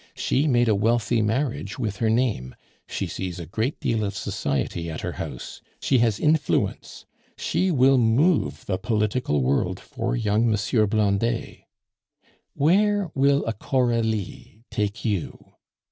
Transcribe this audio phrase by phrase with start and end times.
[0.15, 2.55] She made a wealthy marriage with her name;
[2.87, 7.05] she sees a great deal of society at her house; she has influence,
[7.37, 10.57] she will move the political world for young M.
[10.87, 11.65] Blondet.
[12.55, 15.37] Where will a Coralie take you?